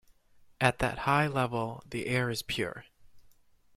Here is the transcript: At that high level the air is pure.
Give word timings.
At 0.59 0.79
that 0.79 0.97
high 0.97 1.27
level 1.27 1.83
the 1.87 2.07
air 2.07 2.31
is 2.31 2.41
pure. 2.41 2.85